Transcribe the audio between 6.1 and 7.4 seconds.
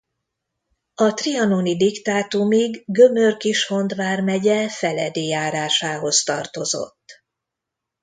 tartozott.